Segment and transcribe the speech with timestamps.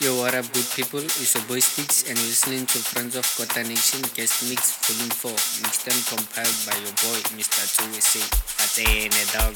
[0.00, 0.98] Yo, what up, good people?
[0.98, 5.12] It's your boy Sticks, and you're listening to Friends of Kota Nation Guest Mix Volume
[5.12, 5.28] 4,
[5.60, 7.60] mixed and compiled by your boy, Mr.
[7.68, 8.24] Tsow SA.
[8.64, 9.52] Atene, dog.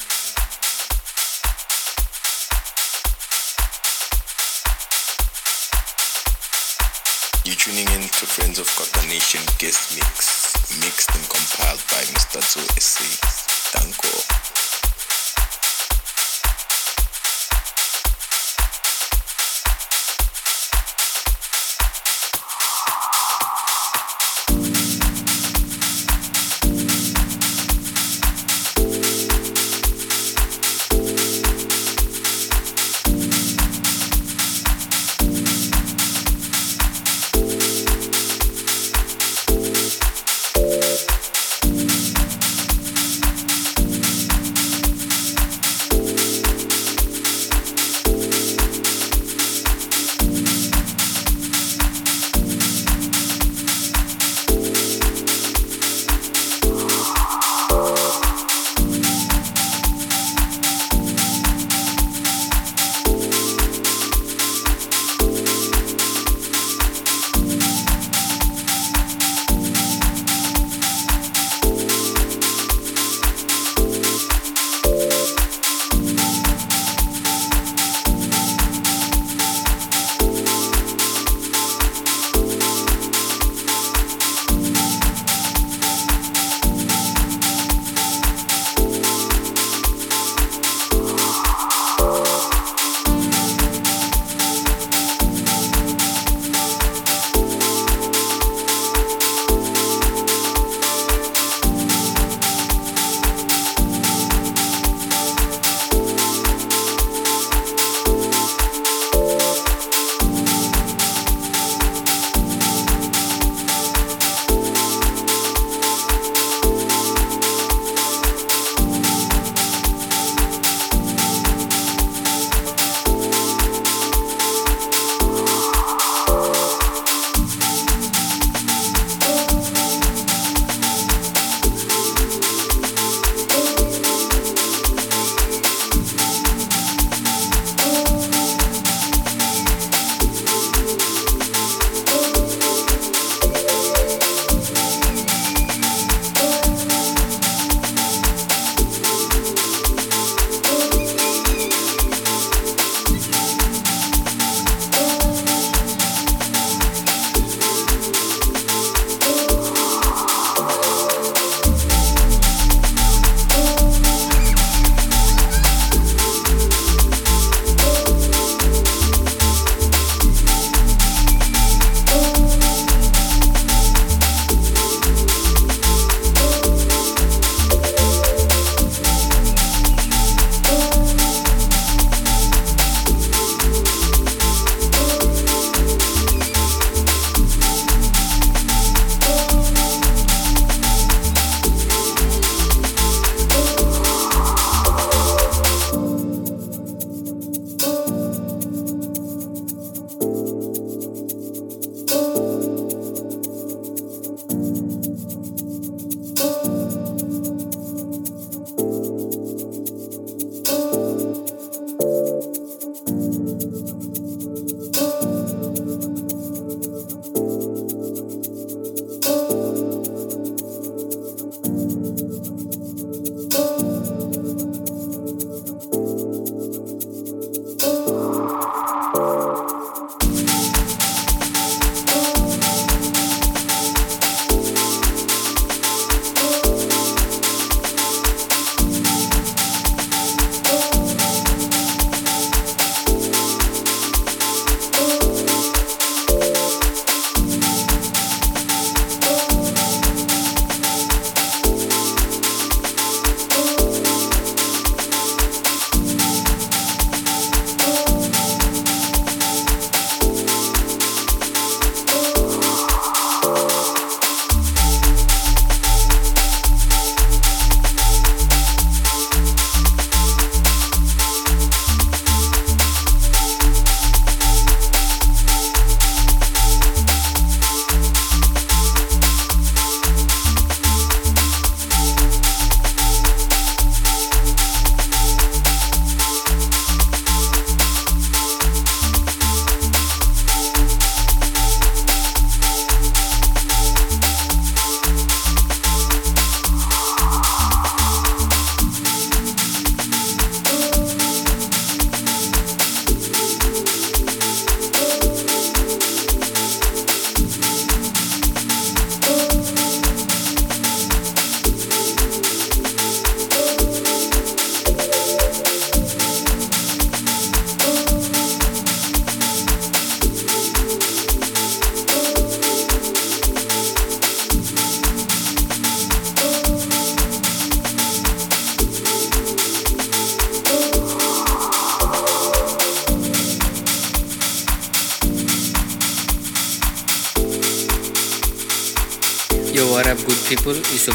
[7.48, 12.44] You're tuning in to Friends of Kota Nation Guest Mix, mixed and compiled by Mr.
[12.44, 13.80] Tsow SA.
[13.80, 14.53] Danko.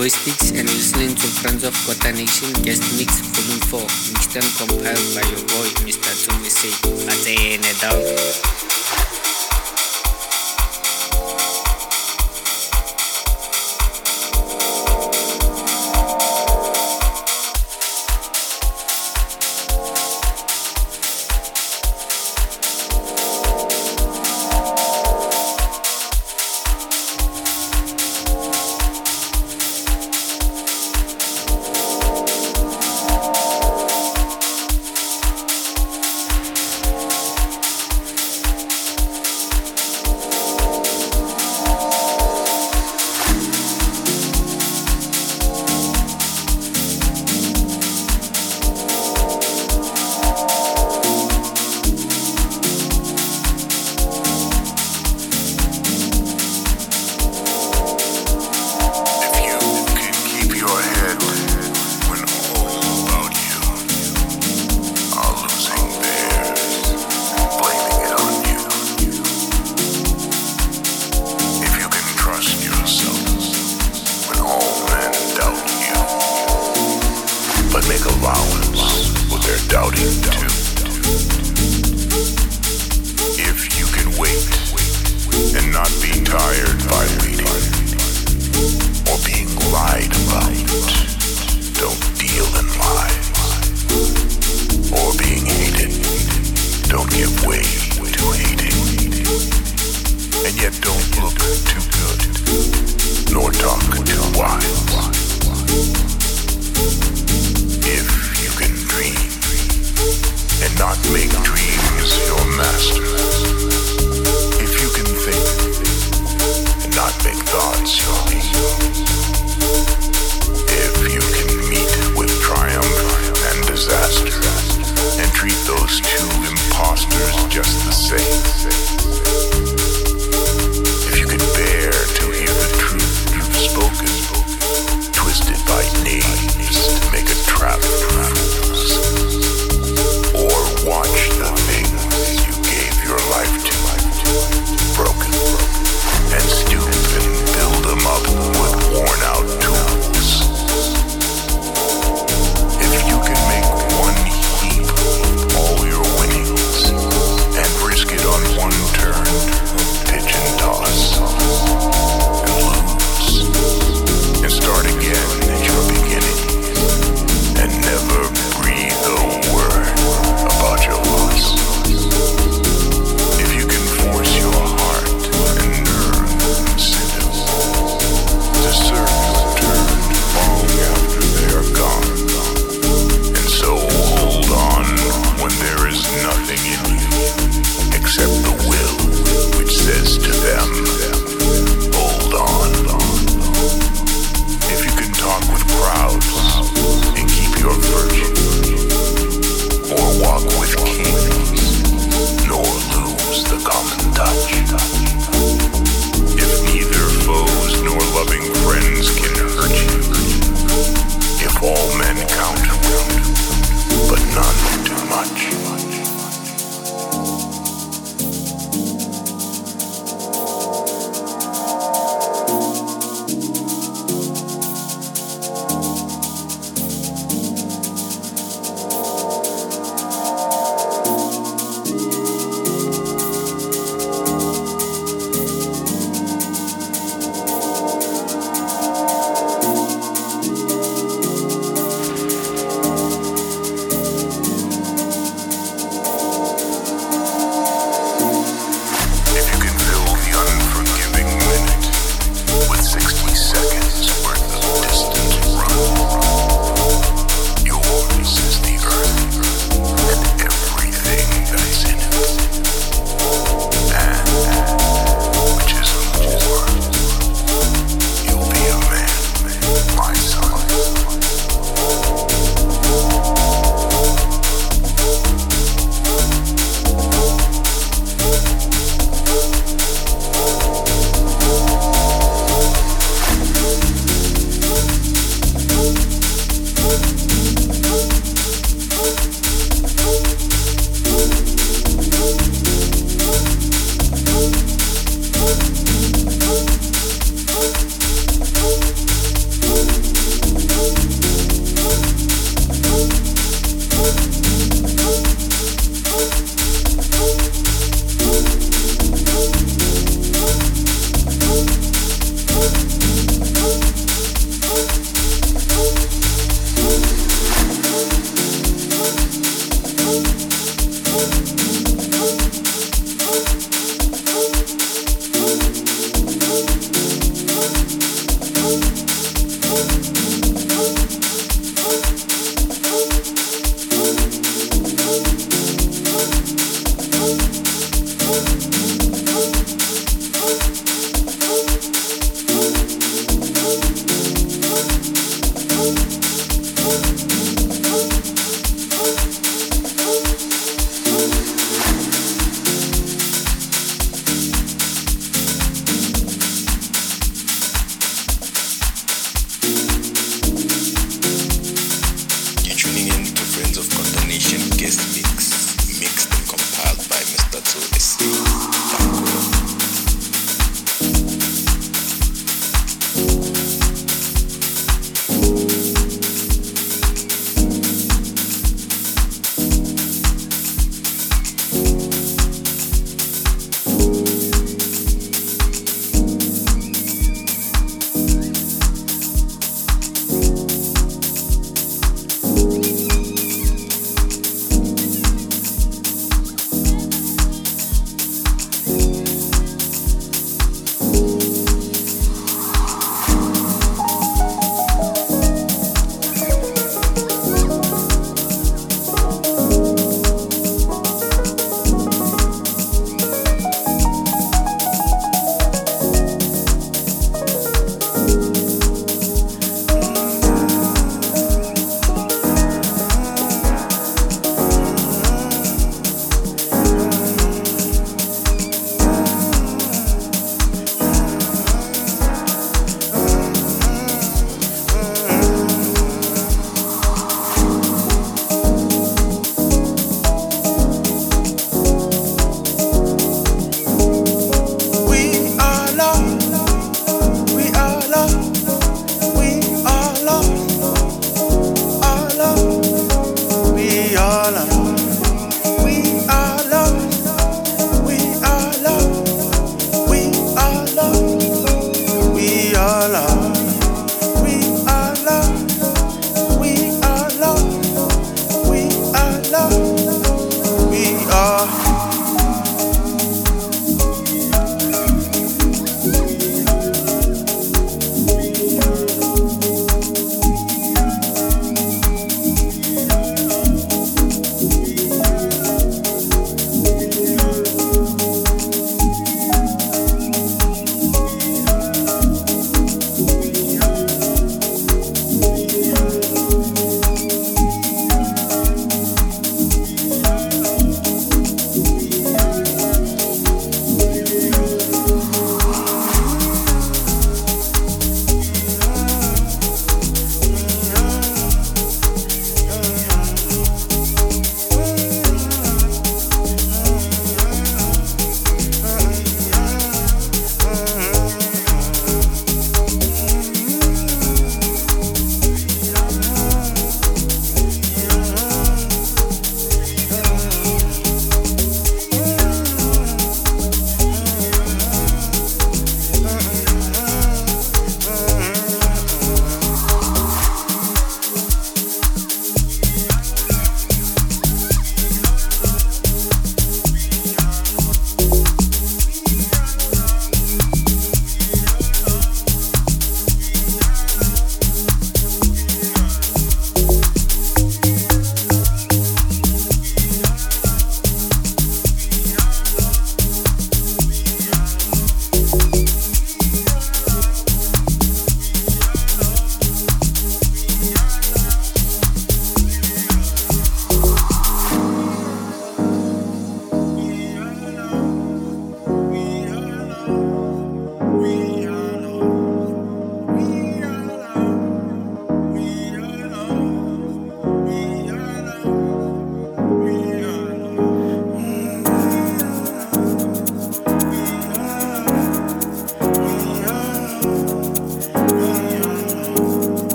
[0.00, 5.14] acoustics and listening to Friends of Kota Nation guest mix volume 4, mixed and compiled
[5.14, 6.08] by your boy Mr.
[6.24, 6.72] Tumisei.
[7.06, 8.49] Atene down.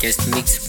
[0.00, 0.67] Guest Mix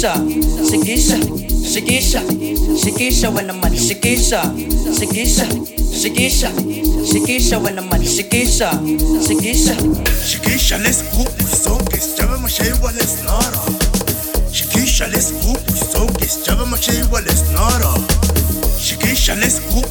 [0.00, 0.14] shikisha
[0.70, 1.18] shikisha
[1.72, 2.22] shikisha
[2.82, 4.42] shikisha wena mani shikisha
[4.98, 5.46] shikisha
[6.02, 6.50] shikisha
[7.12, 8.70] shikisha wena mani shikisha
[9.28, 9.76] shikisha
[10.30, 11.28] Shikisha let's hoop
[11.64, 13.60] sonke Java mashay wala snara
[14.52, 15.60] Shikisha let's hoop
[15.92, 17.92] sonke Java mashay wala snara
[18.80, 19.86] Shikisha let's hoop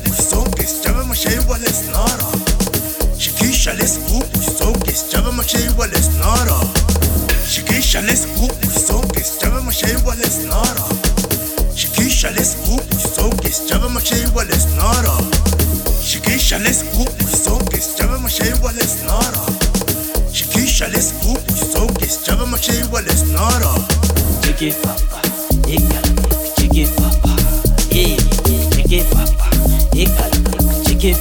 [18.40, 19.46] Java mashay wala snara.
[20.32, 21.40] Shikisha let's hoop
[21.72, 23.74] sonke Java mashay wala snara.
[24.42, 25.22] Jiggy papa,
[25.68, 26.12] ikala,
[26.58, 27.36] jiggy papa,
[27.92, 28.18] eh,
[30.86, 31.14] jiggy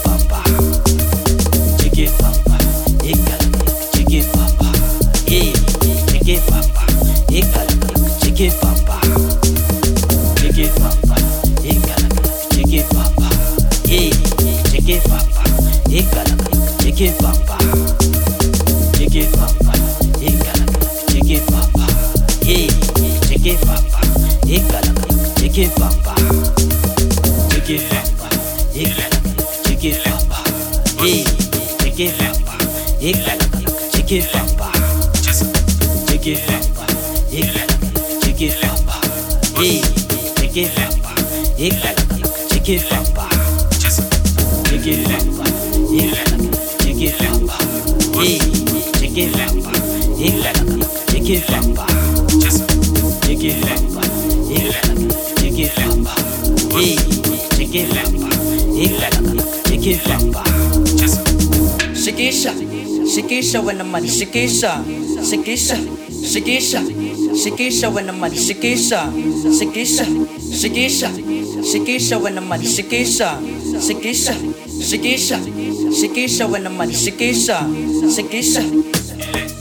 [63.92, 65.76] Shikisha when the money Shikisha, Shikisha,
[66.08, 66.80] Shikisha,
[67.32, 69.10] Shikisha when the money Shikisha,
[69.58, 70.04] Shikisha,
[70.52, 71.08] Shikisha,
[71.62, 73.38] Shikisha when the money Shikisha,
[73.80, 74.34] Shikisha,
[74.80, 75.38] Shikisha,
[75.92, 77.58] Shikisha when the money Shikisha,
[78.14, 78.62] Shikisha.
[78.62, 79.57] Shikisha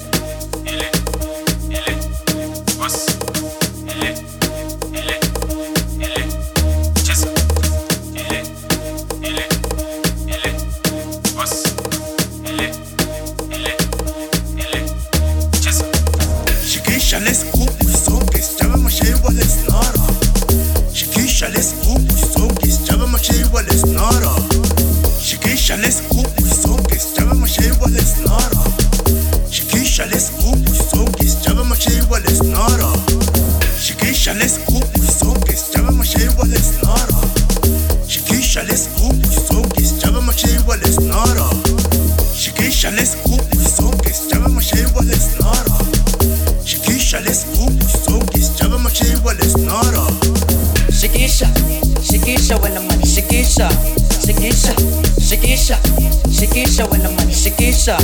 [57.87, 57.97] Shikisha,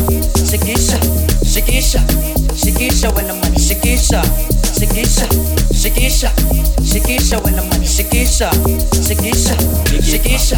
[0.48, 0.98] Shikisha,
[1.44, 2.00] Shikisha,
[2.56, 4.24] Shikisha when the money Shikisha,
[4.72, 5.28] Shikisha,
[5.76, 6.30] Shikisha,
[6.80, 8.50] Shikisha when the money Shikisha,
[9.04, 9.56] Shikisha,
[10.00, 10.56] Shikisha,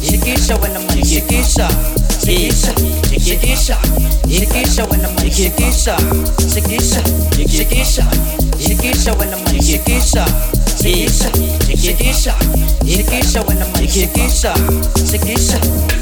[0.00, 1.68] Shikisha when the money Shikisha,
[2.24, 2.72] Shikisha,
[3.20, 3.76] Shikisha,
[4.24, 5.94] Shikisha when the money Shikisha,
[6.48, 7.02] Shikisha,
[7.44, 8.04] Shikisha,
[8.56, 10.24] Shikisha when the money Shikisha,
[10.80, 11.28] Shikisha,
[11.76, 12.32] Shikisha,
[12.88, 14.54] Shikisha when the money Shikisha,
[15.04, 16.01] Shikisha.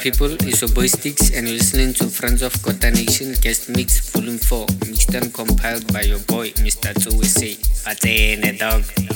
[0.00, 0.32] People?
[0.40, 5.14] It's Sticks, and you're listening to Friends of Kota Nation Guest Mix Volume 4, mixed
[5.14, 6.94] and compiled by your boy, Mr.
[6.94, 7.90] Tsow SA.
[7.90, 9.09] Patene, dog.